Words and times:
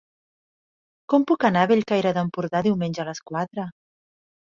Com 1.13 1.27
puc 1.33 1.45
anar 1.51 1.67
a 1.67 1.71
Bellcaire 1.73 2.17
d'Empordà 2.19 2.65
diumenge 2.71 3.07
a 3.07 3.09
les 3.13 3.25
quatre? 3.33 3.73